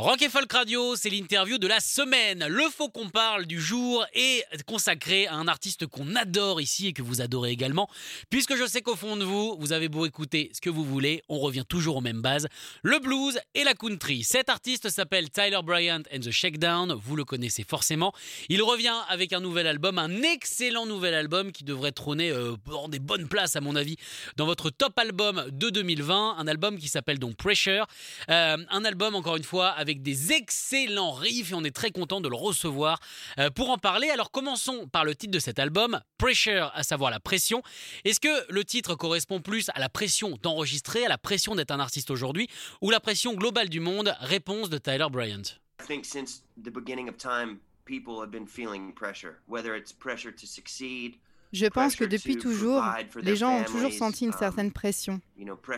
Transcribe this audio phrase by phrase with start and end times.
[0.00, 2.46] Rock et Folk Radio, c'est l'interview de la semaine.
[2.48, 6.92] Le faux qu'on parle du jour est consacré à un artiste qu'on adore ici et
[6.94, 7.86] que vous adorez également.
[8.30, 11.22] Puisque je sais qu'au fond de vous, vous avez beau écouter ce que vous voulez,
[11.28, 12.48] on revient toujours aux mêmes bases,
[12.82, 14.24] le blues et la country.
[14.24, 18.14] Cet artiste s'appelle Tyler Bryant and the Shakedown, vous le connaissez forcément.
[18.48, 22.56] Il revient avec un nouvel album, un excellent nouvel album qui devrait trôner euh,
[22.88, 23.96] des bonnes places à mon avis
[24.36, 27.86] dans votre top album de 2020, un album qui s'appelle donc Pressure,
[28.30, 32.20] Euh, un album encore une fois avec des excellents riffs et on est très content
[32.20, 33.00] de le recevoir
[33.38, 34.08] euh, pour en parler.
[34.10, 37.62] Alors commençons par le titre de cet album, Pressure, à savoir la pression.
[38.04, 41.80] Est-ce que le titre correspond plus à la pression d'enregistrer, à la pression d'être un
[41.80, 42.48] artiste aujourd'hui,
[42.80, 44.14] ou la pression globale du monde?
[44.20, 45.58] Réponse de Tyler Bryant.
[45.80, 50.32] I think since the beginning of time, people have been feeling pressure, whether it's pressure
[50.32, 51.18] to succeed,
[51.52, 52.84] Je pense que depuis to toujours,
[53.20, 55.20] les gens ont toujours senti une um, certaine pression.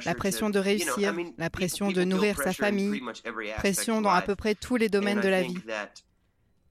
[0.04, 3.02] La pression de réussir, la pression de nourrir sa famille,
[3.56, 5.58] pression dans à peu près tous les domaines de la vie.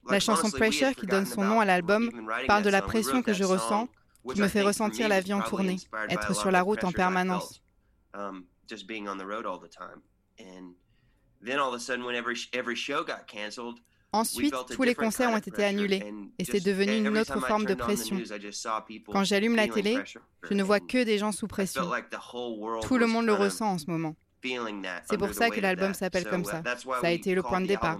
[0.08, 2.10] La chanson Pressure, qui donne son nom à l'album,
[2.46, 3.88] parle de la pression que je ressens,
[4.32, 5.76] qui me fait ressentir la vie en tournée,
[6.08, 7.62] être sur of la route en permanence.
[14.14, 18.20] Ensuite, tous les concerts ont été annulés et c'est devenu une autre forme de pression.
[19.06, 19.98] Quand j'allume la télé,
[20.42, 21.90] je ne vois que des gens sous pression.
[22.82, 24.14] Tout le monde le ressent en ce moment.
[25.08, 26.62] C'est pour ça que l'album s'appelle comme uh, ça.
[26.64, 27.98] Ça a été le point de départ.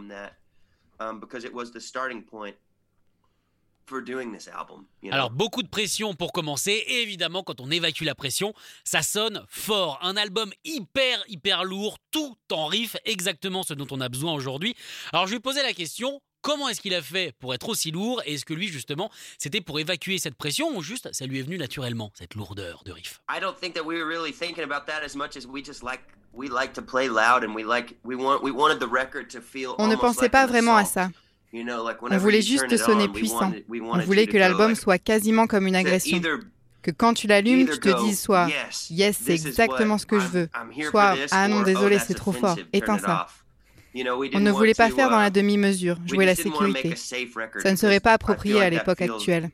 [3.86, 4.86] For doing this album.
[5.02, 5.14] you know?
[5.14, 9.45] Alors beaucoup de pression pour commencer et évidemment quand on évacue la pression, ça sonne
[9.48, 9.98] fort.
[10.02, 14.74] Un album hyper hyper lourd, tout en riff, exactement ce dont on a besoin aujourd'hui.
[15.12, 18.23] Alors je lui posais la question, comment est-ce qu'il a fait pour être aussi lourd?
[18.27, 21.42] Et est-ce que lui justement c'était pour évacuer cette pression ou juste ça lui est
[21.42, 23.20] venu naturellement cette lourdeur de riff?
[23.30, 25.83] I don't think that we were really thinking about that as much as we just
[25.83, 26.01] like
[26.33, 29.40] we like to play loud and we like we want we wanted the record to
[29.40, 31.11] feel On ne pensait like pas vraiment à ça.
[31.55, 33.52] On voulait juste sonner puissant.
[33.70, 36.20] On voulait que l'album soit quasiment comme une agression.
[36.83, 38.48] Que quand tu l'allumes, tu te dises soit
[38.90, 40.48] yes, c'est exactement ce que je veux.
[40.90, 42.58] Soit Ah non, oh, désolé, c'est trop fort.
[42.73, 43.29] Éteins ça.
[43.95, 46.95] On ne voulait pas faire dans uh, la demi-mesure, jouer la sécurité.
[46.96, 49.51] Ça ne serait pas approprié à l'époque actuelle.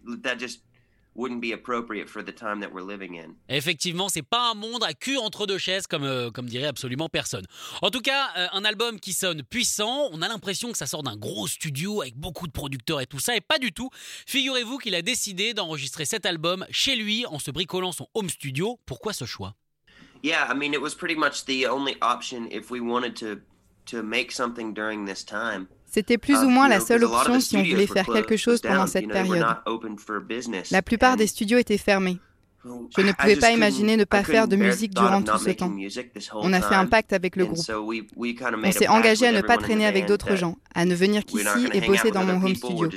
[1.18, 3.34] Wouldn't be appropriate for the time that we're living in.
[3.48, 7.08] Effectivement, c'est pas un monde à cul entre deux chaises comme, euh, comme dirait absolument
[7.08, 7.44] personne.
[7.82, 11.02] En tout cas, euh, un album qui sonne puissant, on a l'impression que ça sort
[11.02, 13.90] d'un gros studio avec beaucoup de producteurs et tout ça, et pas du tout.
[14.28, 18.78] Figurez-vous qu'il a décidé d'enregistrer cet album chez lui en se bricolant son home studio.
[18.86, 19.56] Pourquoi ce choix?
[20.22, 23.40] Yeah, I mean, it was pretty much the only option if we wanted to
[23.86, 25.66] to make something during this time.
[25.90, 28.86] C'était plus ou moins la know, seule option si on voulait faire quelque chose pendant
[28.86, 29.46] cette période.
[30.70, 32.18] La plupart des studios étaient fermés.
[32.64, 35.72] Je ne pouvais pas imaginer ne pas faire de musique durant tout ce temps.
[36.34, 37.64] On a fait un pacte avec le groupe.
[38.64, 41.80] On s'est engagé à ne pas traîner avec d'autres gens, à ne venir qu'ici et
[41.80, 42.88] bosser dans mon home studio.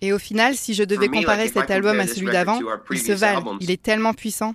[0.00, 3.56] Et au final, si je devais comparer cet album à celui d'avant, il se valent.
[3.60, 4.54] Il est tellement puissant.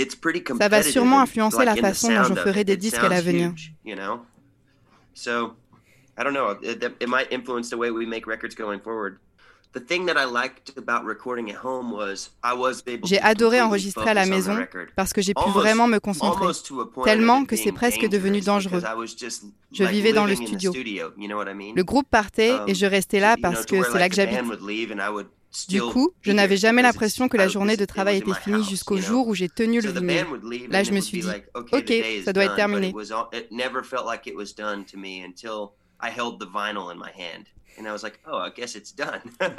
[0.00, 3.50] It's pretty Ça va sûrement influencer la façon dont je ferai des disques à l'avenir.
[3.50, 4.20] huge, You know,
[5.14, 5.54] so
[6.18, 6.56] I don't know.
[6.62, 9.18] It, it might influence the way we make records going forward.
[9.72, 13.24] The thing that I liked about recording at home was I was able J'ai to
[13.24, 14.56] adoré enregistrer à la maison
[14.96, 16.44] parce que j'ai pu vraiment me concentrer.
[17.04, 18.82] tellement que c'est presque devenu dangereux.
[19.70, 21.12] Je vivais dans le living in the studio.
[21.16, 24.16] Le groupe partait et je restais là Um, you know, parce que c'est là que
[24.16, 24.40] j'habite.
[25.68, 29.26] Du coup, je n'avais jamais l'impression que la journée de travail était finie jusqu'au jour
[29.28, 31.92] où j'ai tenu le leave Là, je me suis dit, ok,
[32.24, 32.92] ça doit être terminé.
[37.80, 39.22] And I was like, oh, I guess it's done.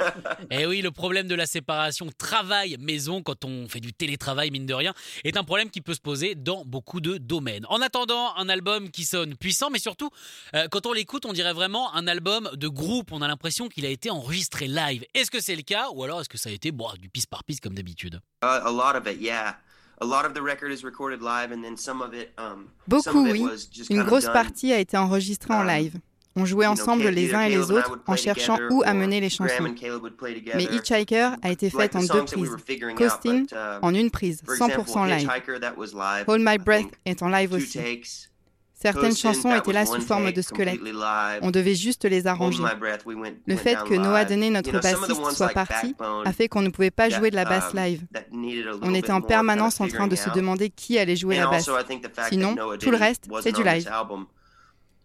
[0.50, 4.74] Eh oui, le problème de la séparation travail-maison quand on fait du télétravail, mine de
[4.74, 7.66] rien, est un problème qui peut se poser dans beaucoup de domaines.
[7.68, 10.10] En attendant, un album qui sonne puissant, mais surtout,
[10.54, 13.10] euh, quand on l'écoute, on dirait vraiment un album de groupe.
[13.12, 15.04] On a l'impression qu'il a été enregistré live.
[15.14, 17.28] Est-ce que c'est le cas ou alors est-ce que ça a été bon, du piste
[17.28, 18.20] par piste comme d'habitude?
[18.42, 19.56] Uh, a lot of it, yeah.
[20.00, 20.08] Um,
[22.88, 23.44] Beaucoup, oui.
[23.90, 25.98] Une grosse partie a été enregistrée en um, live.
[26.36, 29.74] On jouait ensemble les uns et les autres en cherchant où amener les chansons.
[30.54, 30.64] Mais.
[30.64, 32.56] Hitchhiker a été faite en deux prises.
[32.96, 36.24] Costin uh, en une prise, for example, 100% live.
[36.26, 37.78] Hold My Breath est en live aussi.
[38.82, 40.80] Certaines chansons étaient là sous forme de squelette.
[41.42, 42.64] On devait juste les arranger.
[43.46, 45.94] Le fait que Noah You notre bassiste soit parti
[46.24, 48.02] a fait qu'on ne pouvait pas jouer de la basse um, live.
[48.82, 51.70] On était en permanence en train de se demander qui allait jouer la basse.
[52.28, 53.88] Sinon, tout le reste, c'est du live.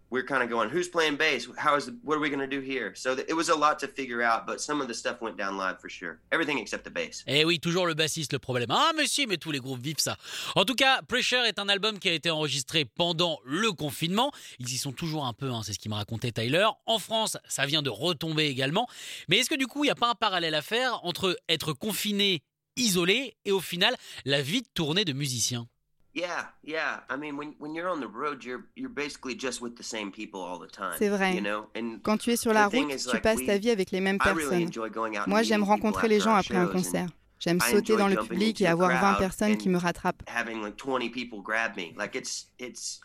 [0.09, 1.47] We're kind of going, who's playing bass?
[1.57, 2.93] How is what are we going to do here?
[2.95, 5.57] So it was a lot to figure out, but some of the stuff went down
[5.57, 6.19] live for sure.
[6.31, 7.23] Everything except the bass.
[7.27, 8.69] Eh oui, toujours le bassiste le problème.
[8.71, 10.17] Ah si, mais tous les groupes vivent ça.
[10.55, 14.31] En tout cas, Pressure est un album qui a été enregistré pendant le confinement.
[14.59, 16.67] Ils y sont toujours un peu, hein, c'est ce qu'il me racontait Tyler.
[16.85, 18.87] En France, ça vient de retomber également.
[19.29, 21.73] Mais est-ce que du coup, il n'y a pas un parallèle à faire entre être
[21.73, 22.43] confiné,
[22.75, 23.95] isolé, et au final,
[24.25, 25.67] la vie de tournée de musicien
[26.17, 27.01] Yeah, yeah.
[27.11, 30.11] I mean, when when you're on the road, you're you're basically just with the same
[30.11, 30.95] people all the time.
[30.97, 31.35] C'est vrai.
[31.35, 33.59] You know, and Quand tu es sur la route, is, tu like, passes we- ta
[33.59, 35.03] vie avec les mêmes really personnes.
[35.05, 37.07] and Moi, j'aime rencontrer les gens après un concert.
[37.39, 40.23] J'aime sauter dans le public et avoir 20 crowd personnes qui me rattrapent.
[40.27, 41.93] having like 20 people grab me.
[41.95, 42.99] Like it's it's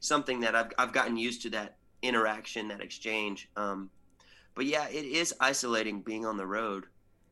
[0.00, 3.50] something that I've I've gotten used to that interaction, that exchange.
[3.56, 3.90] Um,
[4.54, 6.84] but yeah, it is isolating being on the road.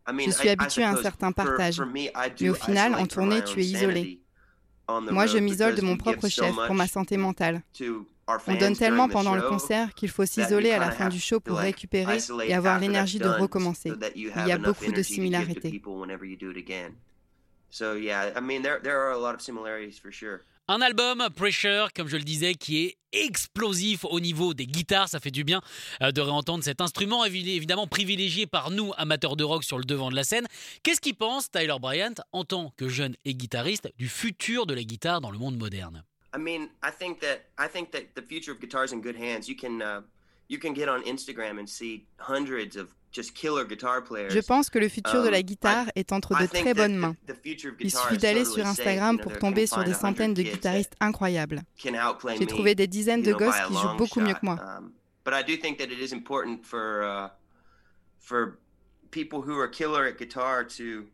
[0.06, 1.80] I mean, Je suis habitué à un certain partage.
[1.80, 2.12] Mais
[2.50, 4.21] au final, en tournée, tu es isolé.
[5.00, 7.62] Moi, je m'isole de mon propre chef pour ma santé mentale.
[8.46, 11.58] On donne tellement pendant le concert qu'il faut s'isoler à la fin du show pour
[11.58, 13.92] récupérer et avoir l'énergie de recommencer.
[14.14, 15.82] Il y a beaucoup de similarités.
[20.68, 25.08] Un album, Pressure, comme je le disais, qui est explosif au niveau des guitares.
[25.08, 25.60] Ça fait du bien
[26.02, 29.84] euh, de réentendre cet instrument, évi- évidemment privilégié par nous, amateurs de rock, sur le
[29.84, 30.46] devant de la scène.
[30.84, 34.84] Qu'est-ce qu'il pense, Tyler Bryant, en tant que jeune et guitariste, du futur de la
[34.84, 36.04] guitare dans le monde moderne?
[36.34, 39.16] I mean, I think that I think that the future of guitar is in good
[39.16, 39.48] hands.
[39.48, 40.00] You can uh,
[40.48, 44.30] you can get on Instagram and see hundreds of just killer guitar players.
[44.30, 47.16] Je pense que le futur de la Um, guitare est entre de très bonnes mains.
[47.44, 48.66] Il suffit d'aller sur.
[48.66, 51.62] Instagram pour tomber can sur des find 100 centaines de guitaristes incroyables.
[51.76, 54.58] J'ai trouvé des dizaines de gosses qui jouent beaucoup mieux que moi.
[55.24, 57.30] But I do think that it is important for
[58.18, 58.58] for
[59.10, 61.06] people who are killer at guitar to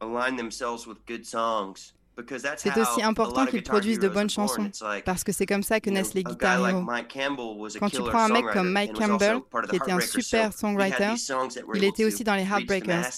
[0.00, 1.92] align themselves with good songs
[2.56, 4.70] C'est aussi important qu'ils produisent de bonnes chansons,
[5.04, 6.82] parce que c'est comme ça que naissent les a guy guitar like héros.
[6.82, 9.38] Mike Campbell was a Quand tu prends un mec comme Mike Campbell,
[9.70, 11.14] qui était un super songwriter,
[11.74, 13.10] il était aussi dans les Heartbreakers.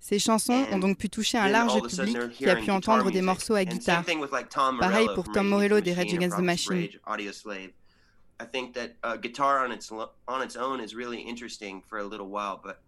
[0.00, 3.54] Ces chansons ont donc pu toucher un large public qui a pu entendre des morceaux
[3.54, 4.04] à guitare.
[4.80, 6.72] Pareil pour Tom Morello des Rage Against the Machine.
[6.76, 7.70] Rage, Audio Slave.
[8.40, 11.98] I think that uh, guitar on its lo- on its own is really interesting for
[11.98, 12.78] a little while, but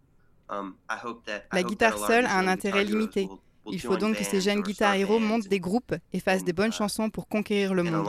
[0.48, 3.28] um, I hope that I La guitare seule a un intérêt limité.
[3.70, 6.52] Il faut donc que ces jeunes guitar héros montent des groupes et fassent and, des
[6.52, 8.06] bonnes uh, chansons pour conquérir le monde.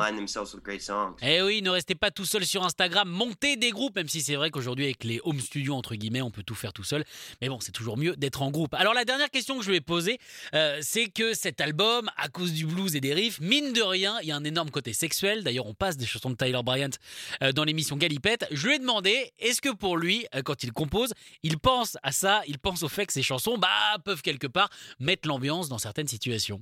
[1.21, 4.35] Eh oui, ne restez pas tout seul sur Instagram, montez des groupes, même si c'est
[4.35, 7.03] vrai qu'aujourd'hui avec les home studios entre guillemets, on peut tout faire tout seul.
[7.41, 8.73] Mais bon, c'est toujours mieux d'être en groupe.
[8.73, 10.19] Alors la dernière question que je vais poser,
[10.53, 14.17] euh, c'est que cet album, à cause du blues et des riffs, mine de rien,
[14.21, 15.43] il y a un énorme côté sexuel.
[15.43, 16.89] D'ailleurs, on passe des chansons de Tyler Bryant
[17.43, 18.45] euh, dans l'émission Galipette.
[18.51, 21.13] Je lui ai demandé, est-ce que pour lui, euh, quand il compose,
[21.43, 23.67] il pense à ça, il pense au fait que ces chansons, bah,
[24.03, 24.69] peuvent quelque part
[24.99, 26.61] mettre l'ambiance dans certaines situations.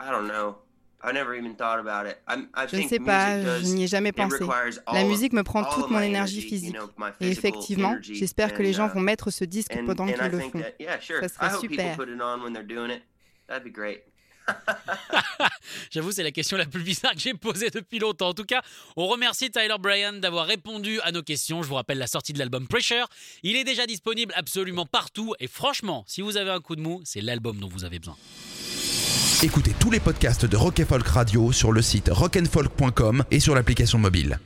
[0.00, 0.56] I don't know.
[1.02, 2.18] I never even thought about it.
[2.28, 4.38] I'm, I Je ne think sais pas, je n'y ai jamais it pensé.
[4.42, 6.76] requires all La musique me prend toute mon énergie physique.
[7.20, 10.62] Et effectivement, j'espère que les gens uh, vont mettre ce disque pendant qu'ils le font.
[11.28, 11.96] Ça serait super.
[15.90, 18.28] J'avoue, c'est la question la plus bizarre que j'ai posée depuis longtemps.
[18.28, 18.62] En tout cas,
[18.96, 21.62] on remercie Tyler Bryan d'avoir répondu à nos questions.
[21.62, 23.08] Je vous rappelle la sortie de l'album Pressure.
[23.42, 25.34] Il est déjà disponible absolument partout.
[25.40, 28.16] Et franchement, si vous avez un coup de mou, c'est l'album dont vous avez besoin.
[29.42, 33.54] Écoutez tous les podcasts de Rock and Folk Radio sur le site rockandfolk.com et sur
[33.54, 34.38] l'application mobile.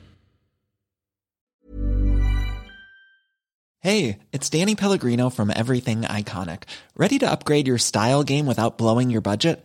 [3.82, 6.64] Hey, it's Danny Pellegrino from Everything Iconic.
[6.98, 9.64] Ready to upgrade your style game without blowing your budget?